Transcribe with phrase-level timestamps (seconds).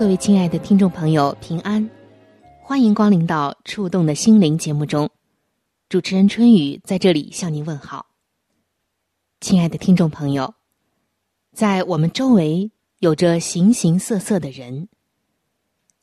[0.00, 1.90] 各位亲爱的听众朋友，平安，
[2.62, 5.10] 欢迎光临到《触动的心灵》节目中。
[5.90, 8.06] 主持人春雨在这里向您问好，
[9.42, 10.54] 亲爱的听众朋友，
[11.52, 14.88] 在我们周围有着形形色色的人，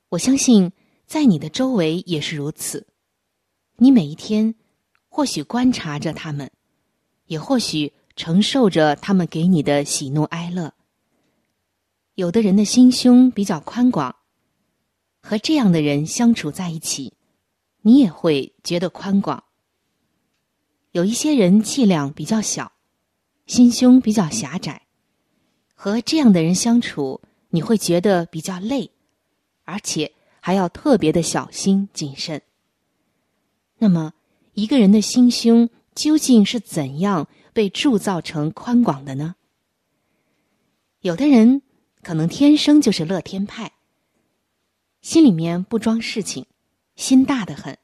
[0.09, 0.71] 我相信
[1.07, 2.85] 在你的周围也是如此。
[3.77, 4.53] 你每一天
[5.09, 6.51] 或许观察着他们，
[7.25, 10.71] 也或许承受着他们给你的喜怒哀乐。
[12.17, 14.15] 有的人的心胸比较宽广，
[15.21, 17.13] 和这样的人相处在一起，
[17.81, 19.43] 你也会觉得宽广。
[20.93, 22.71] 有一些人气量比较小，
[23.45, 24.87] 心胸比较狭窄，
[25.75, 28.89] 和这样的人相处，你会觉得比较累，
[29.63, 32.41] 而且还要特别的小心谨慎。
[33.77, 34.13] 那么，
[34.53, 39.35] 一个人的心胸究竟是怎样被铸造成宽广的呢？
[41.01, 41.61] 有的人
[42.07, 43.73] 可能天生就是乐天派，
[45.01, 46.45] 心里面不装事情，
[46.95, 47.77] 心大的很。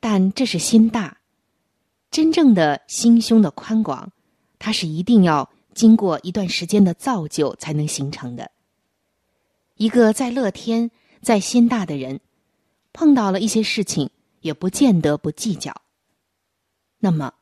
[0.00, 1.18] 但这是心大。
[2.10, 4.10] 真正的心胸的宽广，
[4.58, 8.50] 它是一定要经过一段时间的造就才能形成的。
[9.76, 10.90] 一个在乐天、
[11.22, 12.18] 在心大的人，
[12.92, 14.10] 碰到了一些事情，
[14.40, 15.72] 也不见得不计较。
[16.98, 17.32] 那么，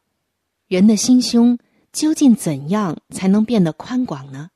[0.69, 1.59] 人的心胸
[1.95, 4.51] 究竟怎样才能变得宽广呢？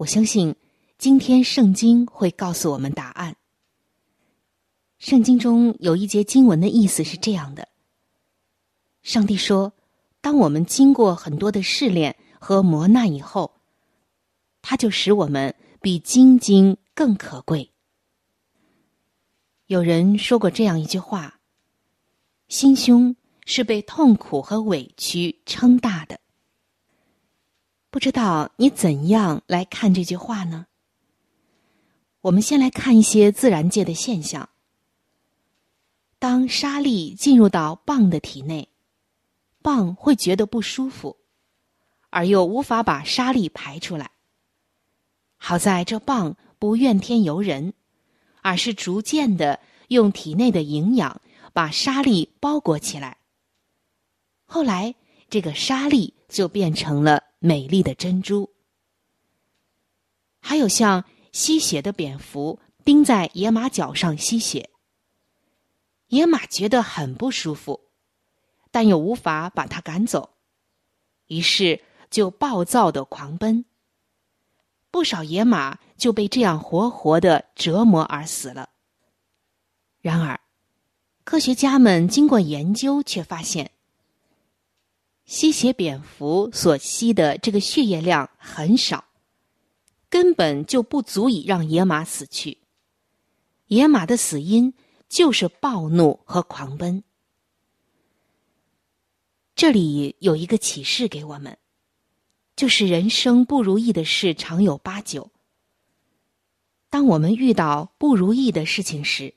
[0.00, 0.56] 我相信，
[0.96, 3.36] 今天圣经会告诉我们答案。
[4.98, 7.68] 圣经中有一节经文的意思是这样的。
[9.02, 9.74] 上帝说
[10.22, 13.60] ：“当我们经过很多的试炼和磨难以后，
[14.62, 17.70] 他就使我们比金金更可贵。”
[19.68, 21.40] 有人说过这样一句话
[22.48, 26.18] ：“心胸是被痛苦和委屈撑大的。”
[27.90, 30.66] 不知道你怎样来看这句话呢？
[32.22, 34.48] 我们先来看一些自然界的现象。
[36.18, 38.68] 当沙粒进入到蚌的体内。
[39.62, 41.18] 蚌会觉得不舒服，
[42.08, 44.10] 而又无法把沙粒排出来。
[45.36, 47.74] 好在这蚌不怨天尤人，
[48.40, 51.20] 而是逐渐的用体内的营养
[51.52, 53.18] 把沙粒包裹起来。
[54.46, 54.94] 后来，
[55.28, 58.50] 这个沙粒就变成了美丽的珍珠。
[60.40, 64.70] 还有像吸血的蝙蝠钉在野马脚上吸血，
[66.06, 67.88] 野马觉得很不舒服。
[68.72, 70.30] 但又无法把它赶走，
[71.26, 73.64] 于是就暴躁的狂奔。
[74.92, 78.70] 不少野马就被这样活活的折磨而死了。
[80.00, 80.40] 然而，
[81.24, 83.72] 科学家们经过研究，却发现，
[85.30, 89.04] 吸血蝙蝠所吸的这个血液量很少，
[90.08, 92.58] 根本就不足以让野马死去。
[93.68, 94.74] 野马的死因
[95.08, 97.04] 就是暴怒和狂奔。
[99.54, 101.56] 这里有一个启示给我们，
[102.56, 105.30] 就是人生不如意的事常有八九。
[106.88, 109.34] 当我们遇到不如意的事情时，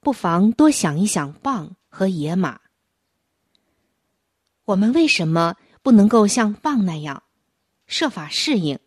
[0.00, 2.63] 不妨多想一想蚌和野马。
[4.64, 7.22] 我们为什么不能够像蚌那样，
[7.86, 8.78] 设法适应，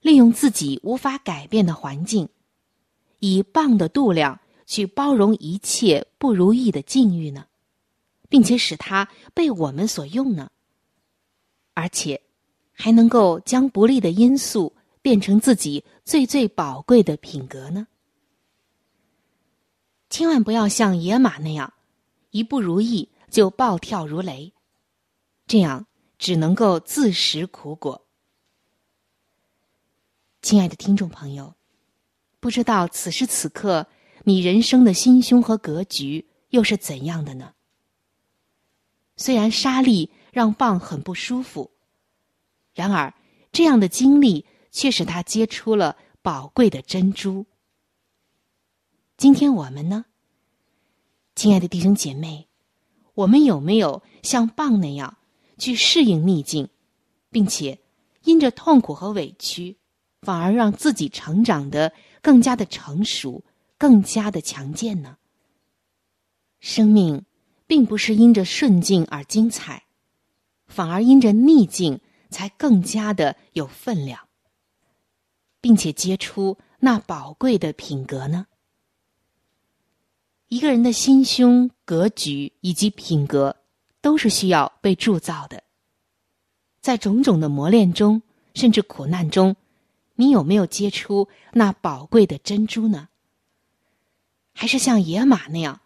[0.00, 2.28] 利用自己无法改变的环境，
[3.18, 7.46] 以蚌的度量去包容一切不如意的境遇呢？
[8.28, 10.50] 并且使它被我们所用呢，
[11.74, 12.22] 而且
[12.72, 17.86] 还能够将不利的因素变成自己最最宝贵的品格呢。
[20.08, 21.74] 千万不要像野马那样，
[22.30, 24.50] 一不如意就暴跳如雷，
[25.52, 28.06] 这样只能够自食苦果。
[30.40, 31.54] 亲爱的听众朋友，
[32.40, 33.86] 不知道此时此刻
[34.24, 37.52] 你人生的心胸和格局又是怎样的呢？
[39.18, 41.70] 虽然沙粒让蚌很不舒服，
[42.72, 43.12] 然而
[43.52, 47.44] 这样的经历却使他结出了宝贵的珍珠。
[49.18, 50.06] 今天我们呢，
[51.34, 52.48] 亲爱的弟兄姐妹，
[53.12, 55.18] 我们有没有像蚌那样
[55.58, 56.68] 去适应逆境，
[57.30, 57.78] 并且
[58.24, 59.76] 因着痛苦和委屈，
[60.22, 63.44] 反而让自己成长的更加的成熟，
[63.76, 65.16] 更加的强健呢？
[66.60, 67.24] 生命。
[67.64, 69.84] 并不是因着顺境而精彩，
[70.66, 74.28] 反而因着逆境才更加的有分量，
[75.58, 78.46] 并且结出那宝贵的品格呢？
[80.48, 83.56] 一个人的心胸、格局以及品格，
[84.02, 85.62] 都是需要被铸造的。
[86.82, 88.20] 在种种的磨练中，
[88.54, 89.56] 甚至苦难中，
[90.16, 93.08] 你有没有结出那宝贵的珍珠呢？
[94.52, 95.80] 还是像野马那样？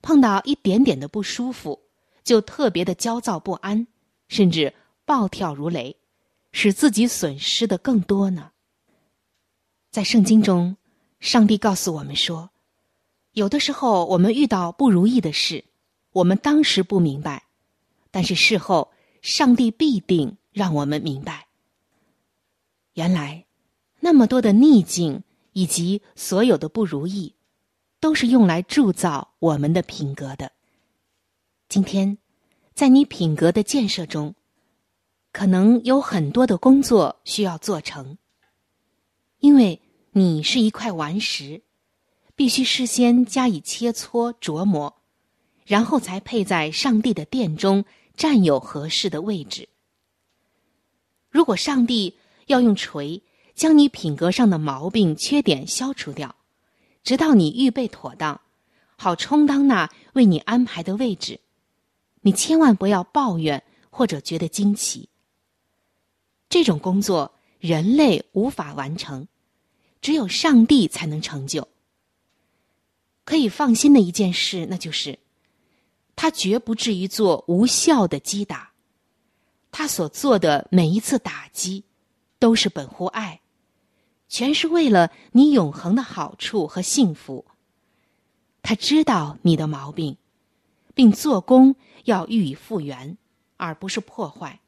[0.00, 1.80] 碰到一点点的不舒服，
[2.22, 3.88] 就特别的焦躁不安，
[4.28, 4.72] 甚至
[5.04, 5.96] 暴跳如雷，
[6.52, 8.52] 使自己损失的更多呢。
[9.90, 10.76] 在圣经中，
[11.18, 12.50] 上帝告诉我们说，
[13.32, 15.64] 有的时候我们遇到不如意的事，
[16.12, 17.45] 我们当时不明白，
[18.16, 18.90] 但是事后
[19.20, 21.48] 上帝必定让我们明白。
[22.94, 23.44] 原来，
[24.00, 25.22] 那么多的逆境
[25.52, 27.34] 以及所有的不如意。
[28.00, 30.52] 都是用来铸造我们的品格的。
[31.68, 32.16] 今天，
[32.72, 34.34] 在你品格的建设中，
[35.32, 38.16] 可能有很多的工作需要做成。
[39.40, 39.82] 因为
[40.12, 41.62] 你是一块顽石，
[42.34, 44.94] 必须事先加以切磋琢磨，
[45.64, 47.84] 然后才配在上帝的殿中
[48.16, 49.68] 占有合适的位置。
[51.30, 52.14] 如果上帝
[52.46, 53.22] 要用锤
[53.54, 56.34] 将你品格上的毛病缺点消除掉。
[57.02, 58.40] 直到你预备妥当，
[58.96, 61.38] 好充当那为你安排的位置，
[62.22, 65.08] 你千万不要抱怨或者觉得惊奇。
[66.48, 69.28] 这种工作人类无法完成，
[70.00, 71.68] 只有上帝才能成就。
[73.24, 75.18] 可以放心的一件事，那就是，
[76.16, 78.72] 他绝不至于做无效的击打，
[79.70, 81.84] 他所做的每一次打击，
[82.38, 83.40] 都是本乎爱。
[84.28, 87.44] 全是为了你永恒的好处和幸福。
[88.60, 90.16] 他知道你的毛病，
[90.94, 91.76] 并做工
[92.06, 93.16] 要予以复原，
[93.56, 94.58] 而不是破坏。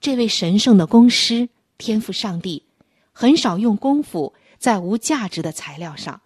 [0.00, 1.48] 这位神圣的公师
[1.78, 2.66] 天赋上帝，
[3.12, 6.20] 很少用功夫在无价值的材料上，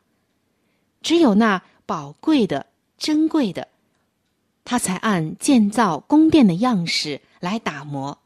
[1.02, 2.66] 只有那宝贵的、
[2.98, 3.68] 珍贵的，
[4.66, 8.18] 他才按建造宫殿的样式来打磨，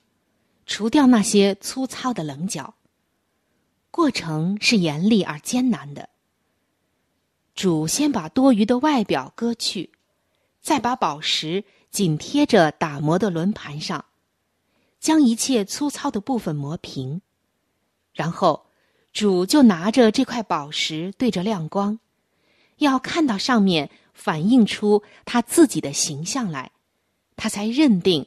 [0.67, 2.75] 除掉那些粗糙的棱角。
[3.91, 6.09] 过程是严厉而艰难的。
[7.55, 9.91] 主先把多余的外表割去，
[10.63, 14.07] 再把宝石紧贴着打磨的轮盘上，
[14.99, 17.21] 将一切粗糙的部分磨平，
[18.15, 18.65] 然后
[19.13, 21.99] 主就拿着这块宝石对着亮光，
[22.79, 26.71] 要看到上面反映出他自己的形象来，
[27.37, 28.27] 他才认定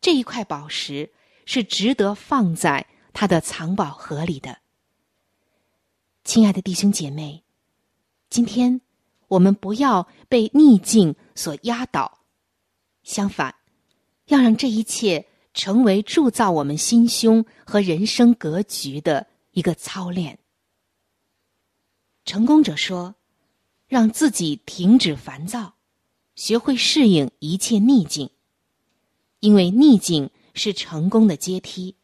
[0.00, 1.12] 这一块宝石
[1.44, 4.58] 是值得放在他的藏宝盒里的。
[6.24, 7.44] 亲爱的弟兄姐妹，
[8.30, 8.80] 今天
[9.28, 12.18] 我们不要被逆境所压倒，
[13.02, 13.54] 相反，
[14.26, 20.38] 要让这一切成为铸造我们心胸和人生格局的一个操练。
[22.24, 23.14] 成功者说
[23.88, 25.74] ：“让自己停止烦躁，
[26.34, 28.30] 学会适应一切逆境，
[29.40, 31.96] 因为逆境是成功的阶梯，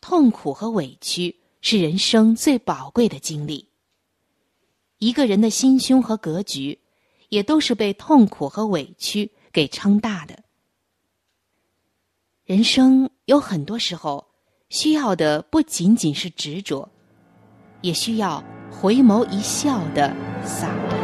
[0.00, 3.68] 痛苦和委屈。”是人生最宝贵的经历。
[4.98, 6.78] 一个人的心胸和格局，
[7.30, 10.44] 也都是被痛苦和委屈给撑大的。
[12.44, 14.24] 人生有很多时候，
[14.68, 16.88] 需要的不仅仅是执着，
[17.82, 18.42] 也需要
[18.80, 20.12] 回眸一笑的
[20.44, 20.96] 洒脱。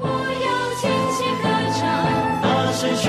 [0.00, 1.82] 我要轻轻歌唱，
[2.42, 3.06] 大声宣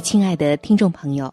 [0.00, 1.32] 亲爱的听众朋友，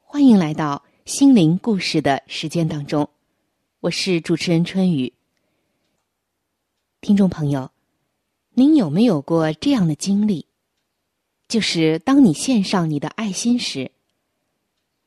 [0.00, 3.08] 欢迎来到心灵故事的时间当中，
[3.80, 5.12] 我是主持人春雨。
[7.00, 7.70] 听众朋友，
[8.54, 10.46] 您有没有过这样的经历？
[11.48, 13.90] 就是当你献上你的爱心时，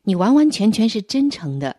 [0.03, 1.77] 你完完全全是真诚的，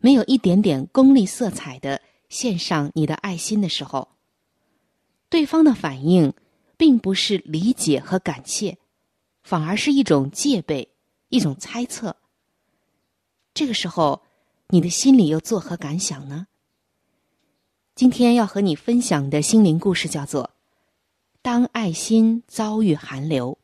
[0.00, 4.08] 没有一点点功利色彩的献上你的爱心的时候，
[5.28, 6.32] 对方的反应
[6.76, 8.78] 并不是理解和感谢。
[9.44, 10.88] 反而是一种戒备，
[11.28, 12.16] 一种猜测。
[13.52, 14.22] 这个时候，
[14.68, 16.48] 你的心里又作何感想呢？
[17.94, 20.44] 今天要和你分享的心灵故事叫做
[21.42, 23.56] 《当爱心遭遇寒流》。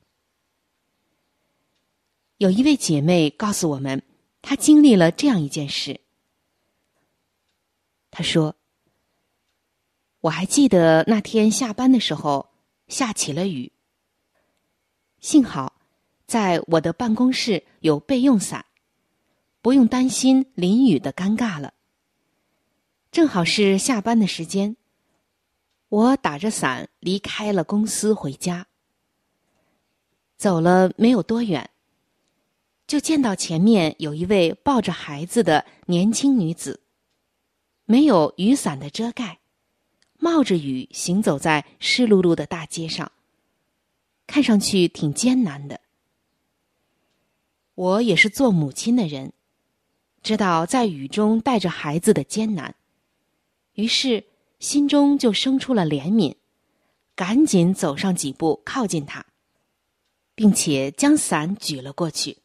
[2.37, 4.03] 有一位姐妹告诉我们，
[4.43, 5.99] 她经历了这样一件事。
[8.11, 8.55] 她说
[10.21, 12.51] ：“我还记得那天下班的时候，
[12.87, 13.73] 下起了雨。”
[15.21, 15.75] 幸好，
[16.27, 18.65] 在我的办公室有备用伞，
[19.61, 21.75] 不用担心淋雨的尴尬了。
[23.12, 24.77] 正好是下班的时间，
[25.91, 28.67] 我打着伞离开了公司回家。
[30.39, 31.69] 走了没有多远，
[32.87, 36.81] 就见到前面有一位抱着孩子的年轻女子，
[37.85, 39.41] 没有雨伞的遮盖，
[40.19, 43.12] 冒着雨行走在湿漉漉的大街上。
[44.31, 45.81] 看上去挺艰难的。
[47.75, 49.33] 我也是做母亲的人，
[50.23, 52.77] 知道在雨中带着孩子的艰难，
[53.73, 54.25] 于是
[54.61, 56.37] 心中就生出了怜悯，
[57.17, 59.27] 赶紧走上几步靠近他，
[60.37, 62.39] 并且将伞举了过去。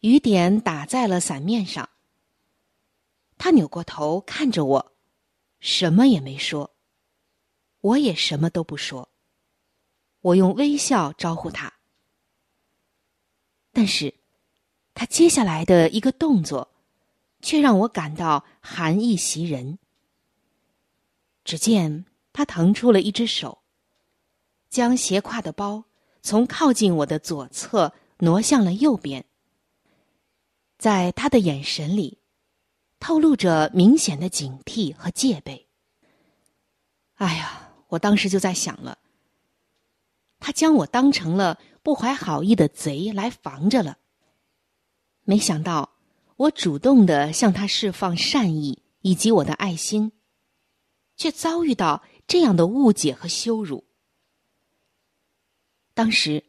[0.00, 1.88] 雨点打在了伞面上。
[3.38, 4.92] 他扭过头看着我，
[5.60, 6.76] 什么也没说。
[7.80, 9.08] 我也什么都不说。
[10.22, 11.72] 我用微笑招呼他，
[13.72, 14.14] 但是，
[14.92, 16.70] 他接下来的一个动作，
[17.40, 19.78] 却让我感到寒意袭人。
[21.42, 23.62] 只见他腾出了一只手，
[24.68, 25.84] 将斜挎的包
[26.22, 29.24] 从靠近我的左侧挪向了右边。
[30.76, 32.18] 在他的眼神里，
[32.98, 35.66] 透露着明显的警惕和戒备。
[37.14, 38.98] 哎呀，我当时就在想了，
[40.40, 43.98] 他将我当成了不怀好意的贼来防着了。
[45.22, 45.92] 没想到，
[46.36, 50.12] 我主动的向他释放善意以及我的爱心，
[51.16, 53.84] 却遭遇到这样的误解和羞辱。
[55.92, 56.44] 当时，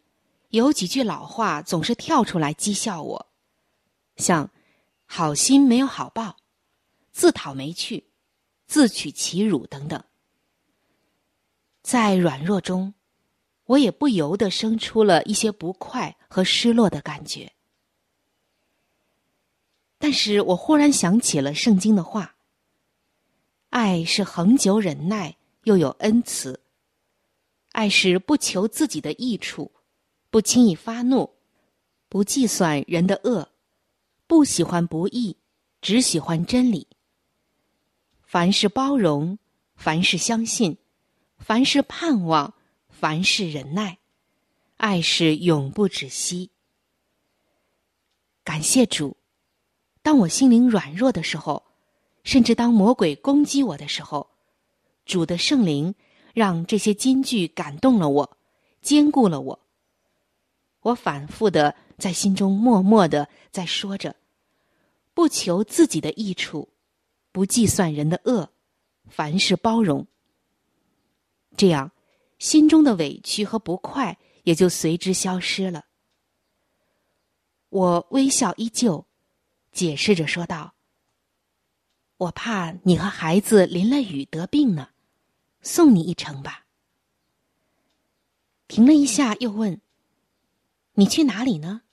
[0.49, 3.31] 有几句老话总是跳出来讥笑我，
[4.15, 4.49] 像
[5.05, 6.37] “好心没有好报
[7.11, 8.11] ”“自讨没趣
[8.65, 10.01] ”“自取其辱”等等。
[11.81, 12.93] 在软弱中，
[13.71, 17.53] 我也不由得生出了一些不快和失落的感觉。
[19.97, 22.35] 但是我忽然想起了圣经的话
[23.69, 26.59] ：“爱是恒久忍耐，又有恩慈。
[27.71, 29.71] 爱是不求自己的益处，
[30.29, 31.29] 不轻易发怒，
[32.09, 33.47] 不计算人的恶，
[34.27, 35.37] 不喜欢不义，
[35.81, 36.87] 只喜欢真理。
[38.23, 39.39] 凡是包容，
[39.75, 40.77] 凡是相信，
[41.37, 42.53] 凡是盼望，
[43.01, 43.97] 凡事忍耐，
[44.77, 46.51] 爱是永不止息。”
[48.45, 49.17] 感谢主。
[50.03, 51.63] 当我心灵软弱的时候，
[52.23, 54.29] 甚至当魔鬼攻击我的时候，
[55.03, 55.95] 主的圣灵
[56.35, 58.37] 让这些金句感动了我，
[58.83, 59.59] 坚固了我。
[60.81, 64.15] 我反复的在心中默默的在说着：
[65.15, 66.69] 不求自己的益处，
[67.31, 68.51] 不计算人的恶，
[69.09, 70.05] 凡事包容。
[71.57, 71.91] 这样，
[72.41, 75.85] 心中的委屈和不快也就随之消失了。
[77.69, 79.05] 我微笑依旧。
[79.71, 80.73] 解释着说道
[82.17, 84.89] ：“我怕你和孩子淋了雨得病呢，
[85.61, 86.65] 送你一程吧。”
[88.67, 89.79] 停了一下，又问
[90.95, 91.83] ：“你去哪里呢？”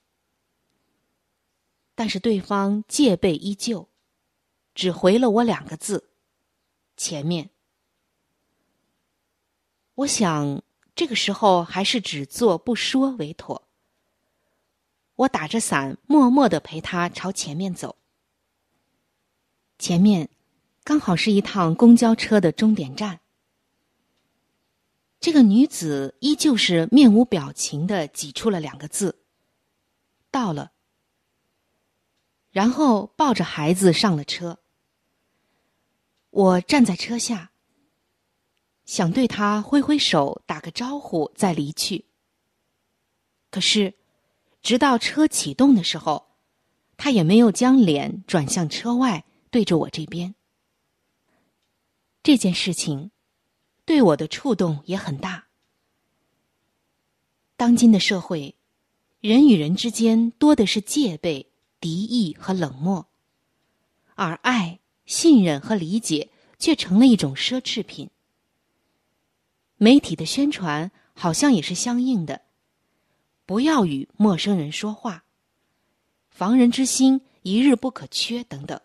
[1.95, 3.89] 但是对方戒备依旧，
[4.75, 6.11] 只回了我两个字
[6.97, 7.51] ：“前面。”
[9.99, 10.63] 我想
[10.95, 13.67] 这个时候还是只做不说为妥。
[15.17, 17.97] 我打着伞，默默的陪他朝前面走。
[19.77, 20.29] 前面
[20.85, 23.19] 刚好是一趟公交车的终点站。
[25.19, 29.19] 这个女子依旧是面无表情的挤出了两个字
[30.31, 30.71] ：“到了。”
[32.53, 34.61] 然后抱着孩子上了车。
[36.31, 37.51] 我站在车下，
[38.89, 42.07] 想对他挥挥手打个招呼，再离去。
[43.53, 43.95] 可是。
[44.61, 46.27] 直到车启动的时候，
[46.97, 50.35] 他也没有将脸转向车外，对着我这边。
[52.25, 53.13] 这件事情
[53.85, 55.47] 对我的触动也很大。
[57.57, 58.57] 当今的社会，
[59.21, 63.07] 人与人之间多的是戒备、敌意和冷漠，
[64.17, 68.11] 而爱、信任和理解却成了一种奢侈品。
[69.79, 72.43] 媒体的宣传好像也是相应的。
[73.47, 75.25] 不要与陌生人说话，
[76.29, 78.79] 防人之心一日不可缺，等等。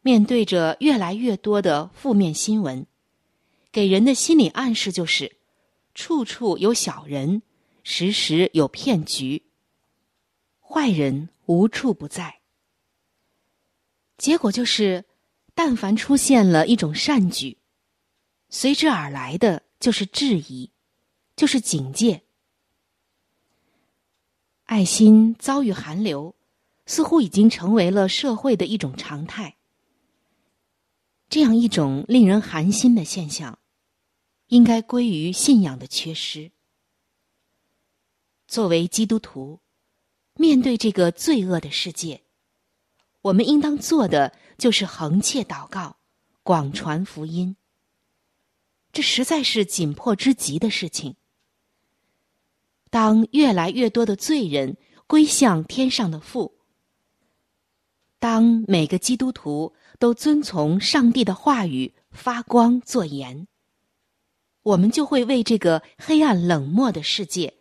[0.00, 2.86] 面对着越来越多的负面新闻，
[3.70, 5.36] 给人的心理暗示就是：
[5.94, 7.42] 处处有小人，
[7.84, 9.42] 时时有骗局，
[10.60, 12.40] 坏人无处不在。
[14.16, 15.04] 结果就是，
[15.54, 17.58] 但凡出现了一种善举，
[18.58, 20.70] 随之而来的就是质疑，
[21.36, 22.22] 就是警戒。
[24.64, 26.34] 爱心遭遇寒流，
[26.86, 29.58] 似乎已经成为了社会的一种常态。
[31.28, 33.58] 这样一种令人寒心的现象，
[34.46, 36.50] 应该归于信仰的缺失。
[38.48, 39.60] 作为基督徒，
[40.32, 42.22] 面对这个罪恶的世界，
[43.20, 45.98] 我们应当做的就是横切祷告，
[46.42, 47.54] 广传福音。
[48.96, 51.16] 这实在是紧迫之极的事情。
[52.88, 56.54] 当越来越多的罪人归向天上的父，
[58.18, 63.46] 当每个基督徒都遵从上帝的话语发光作盐，
[64.62, 67.52] 我们就会为这个黑暗冷漠的世界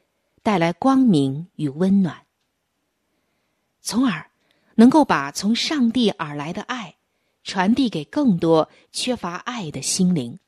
[0.42, 2.26] 带来光明与温暖，
[3.82, 4.32] 从而
[4.76, 6.96] 能够把从上帝而来的爱
[7.44, 10.40] 传递给更多缺乏爱的心灵。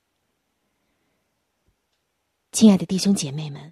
[2.60, 3.72] 亲爱的弟兄姐妹们。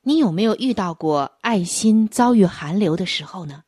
[0.00, 3.64] 你有没有遇到过爱心遭遇寒流的时候呢？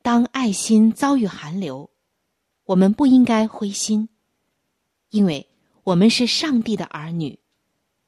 [0.00, 1.90] 当爱心遭遇寒流，
[2.64, 4.08] 我们不应该灰心，
[5.10, 5.46] 因为
[5.84, 7.38] 我们是上帝的儿女，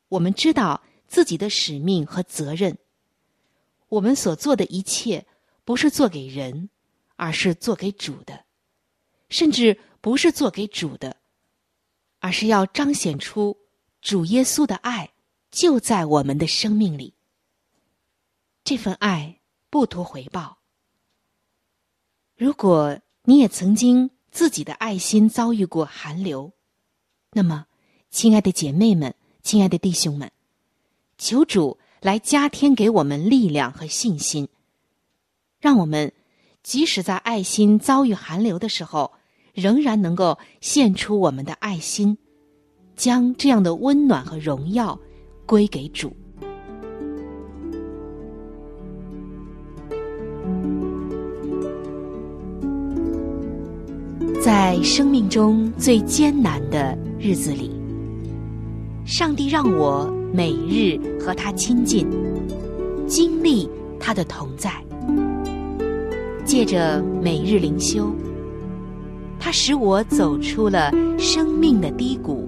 [0.09, 2.79] 我们知道自己的使命和责任。
[3.91, 5.27] 我们所做的一切，
[5.67, 6.71] 不是做给人，
[7.17, 8.47] 而是做给主的，
[9.29, 11.19] 甚至不是做给主的，
[12.21, 13.55] 而是要彰显出
[14.01, 15.11] 主耶稣的爱
[15.51, 17.15] 就在我们的生命里。
[18.65, 20.59] 这份爱不图回报。
[22.37, 26.53] 如果你也曾经自己的爱心遭遇过寒流，
[27.33, 27.67] 那么，
[28.11, 30.31] 亲爱的姐妹们，亲爱的弟兄们，
[31.17, 34.49] 求主来加添给我们力量和信心，
[35.59, 36.13] 让我们
[36.63, 39.13] 即使在爱心遭遇寒流的时候，
[39.53, 42.19] 仍然能够献出我们的爱心，
[42.99, 44.99] 将这样的温暖和荣耀
[45.47, 46.13] 归给主。
[54.43, 57.71] 在生命中最艰难的日子里，
[59.05, 62.05] 上帝让我每日和他亲近，
[63.07, 64.73] 经历他的同在。
[66.45, 68.11] 借着每日灵修，
[69.39, 72.48] 他使我走出了生命的低谷，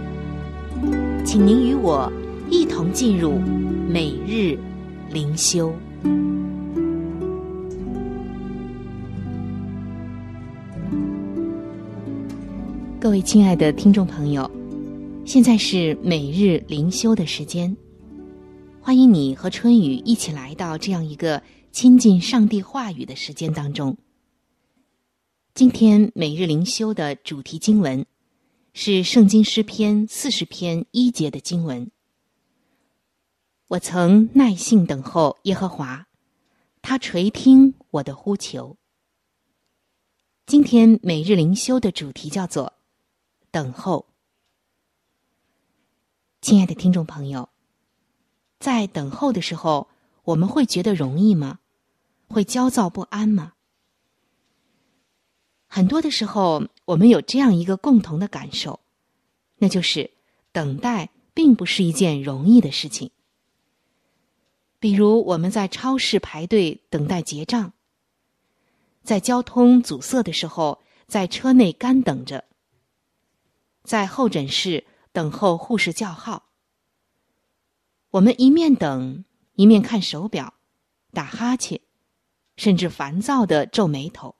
[1.23, 2.11] 请您与我
[2.49, 3.37] 一同进入
[3.87, 4.57] 每日
[5.11, 5.71] 灵修。
[12.99, 14.49] 各位亲爱的听众朋友，
[15.23, 17.75] 现在是每日灵修的时间，
[18.81, 23.95] 欢迎你和春雨一起来到这样一个亲近上帝话语的时间当中。
[25.53, 28.05] 今天每日灵修的主题经文
[28.73, 31.91] 是《圣经诗篇》四十篇一节的经文。
[33.67, 36.07] 我曾耐心等候耶和华，
[36.81, 38.77] 他垂听我的呼求。
[40.45, 42.73] 今天每日灵修的主题叫做。
[43.51, 44.07] 等候，
[46.41, 47.49] 亲爱的听众朋友，
[48.57, 49.89] 在等候的时候，
[50.23, 51.59] 我们会觉得容易吗？
[52.29, 53.55] 会焦躁不安吗？
[55.67, 58.81] 很多的时候，我们有这样一个共同的感受，
[59.59, 60.11] 那就是
[60.51, 63.11] 等待并不是一件容易的事情。
[64.77, 67.71] 比如我们在超市排队等待结账，
[69.03, 72.43] 在交通阻塞的时候，在车内干等着。
[73.83, 76.49] 在候诊室等候护士叫号，
[78.09, 79.23] 我们一面等
[79.55, 80.55] 一面看手表，
[81.13, 81.79] 打哈欠，
[82.57, 84.35] 甚至烦躁的皱眉头。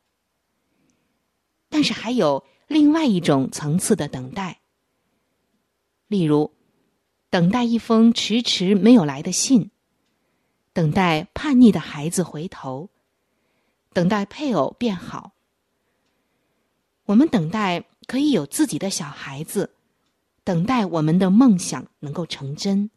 [1.71, 4.61] 但是还有另外一种层次的等待，
[6.07, 6.53] 例如
[7.31, 9.71] 等待一封迟迟没有来的信，
[10.71, 12.91] 等待叛逆的孩子回头，
[13.91, 15.31] 等待配偶变好。
[17.05, 17.85] 我们等待。
[18.07, 19.75] 可以有自己的小孩子，
[20.43, 22.89] 等待我们的梦想能够成真。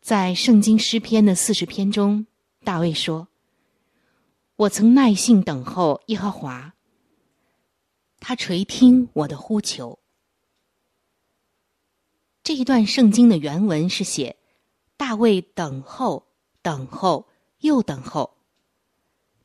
[0.00, 2.26] 在圣经诗篇的四十篇中，
[2.62, 3.26] 大卫说
[4.60, 6.74] ：“我曾耐性等候耶和华，
[8.18, 9.98] 他垂听我的呼求。”
[12.44, 14.36] 这一段圣经的原文是写：
[14.98, 16.26] 大卫等候，
[16.60, 17.26] 等候，
[17.60, 18.36] 又等候，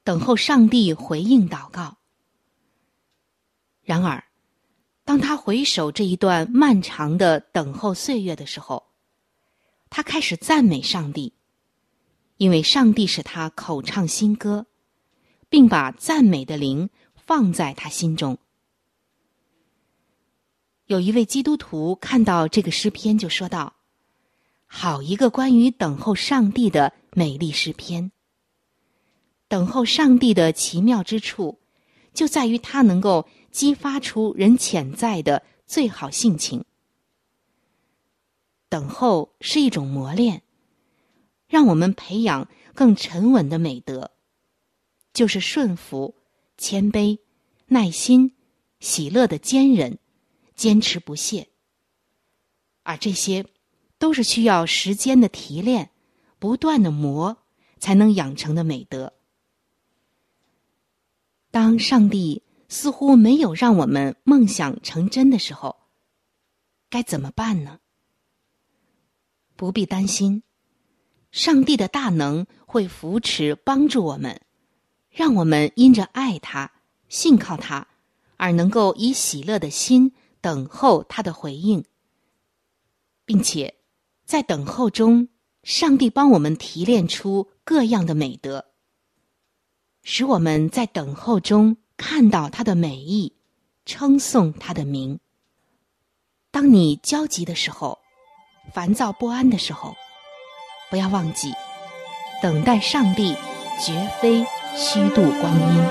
[0.04, 1.96] 等候上帝回应祷告。
[3.84, 4.26] 然而，
[5.06, 8.88] 当他回首这一段漫长的等候岁月的时候，
[9.90, 11.32] 他开始赞美上帝，
[12.36, 14.66] 因为上帝使他口唱新歌，
[15.56, 18.38] 并把赞美的灵放在他心中。
[20.86, 23.78] 有一位基督徒看到这个诗篇，就说道
[24.68, 28.12] ：“好一个关于等候上帝的美丽诗篇！
[29.48, 31.58] 等候上帝的奇妙之处，
[32.14, 36.66] 就在于它能够。”激发出人潜在的最好性情。
[38.68, 40.44] 等候是一种磨练，
[41.48, 44.12] 让我们培养更沉稳的美德，
[45.16, 46.14] 就是顺服、
[46.60, 47.18] 谦卑、
[47.66, 48.36] 耐心、
[48.80, 49.98] 喜乐的坚忍、
[50.54, 51.48] 坚持不懈。
[52.84, 53.44] 而这些，
[53.98, 55.90] 都是需要时间的提炼、
[56.38, 57.36] 不断的磨
[57.80, 59.14] 才能养成的美德。
[61.50, 62.44] 当上帝。
[62.68, 65.78] 似乎没有让我们梦想成真的时候，
[66.90, 67.80] 该怎么办呢？
[69.56, 70.42] 不必担心，
[71.32, 74.42] 上帝的大能会扶持帮助我们，
[75.16, 76.70] 让我们因着爱他、
[77.08, 77.88] 信靠他，
[78.36, 81.86] 而能够以喜乐的心等候他的回应，
[83.24, 83.76] 并且
[84.26, 85.30] 在等候中，
[85.64, 88.66] 上帝帮我们提炼出各样的美德，
[90.04, 93.38] 使我们在等候中看到他的美意，
[93.86, 95.18] 称颂他的名。
[96.52, 97.98] 当你焦急的时候。
[98.74, 99.96] 烦躁不安的时候，
[100.90, 101.54] 不要忘记，
[102.42, 103.36] 等待上帝
[103.80, 104.44] 绝非
[104.78, 105.86] 虚度光阴。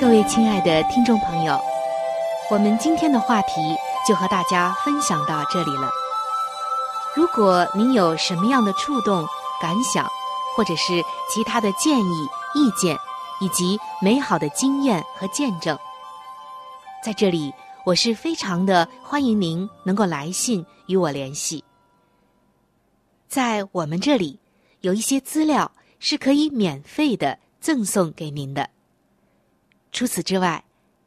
[0.00, 1.56] 各位亲爱的听众朋友，
[2.50, 5.88] 我们今天的话题就和大家分享到这里了。
[7.14, 9.24] 如果您有什么样的触动、
[9.62, 10.04] 感想，
[10.56, 11.00] 或者是
[11.32, 12.98] 其他的建议、意见，
[13.40, 15.78] 以及美好的经验和见证，
[17.08, 17.50] 在这里
[17.86, 21.64] 我是非常的欢迎您能够来信与我联系。
[23.28, 24.38] 在我们这里
[24.82, 28.68] 有一些资料是可以免费的赠送给您的。
[29.90, 30.62] 除此之外，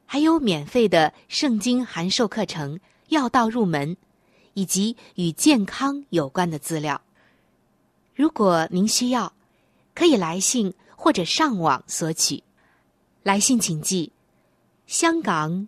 [0.08, 3.96] 还有免费的圣经函授课程、要道入门，
[4.56, 7.00] 以及与健康有关的资料。
[8.16, 9.32] 如果您需要。
[9.94, 12.42] 可以来信或者上网索取。
[13.22, 14.12] 来信请寄：
[14.88, 15.68] 香港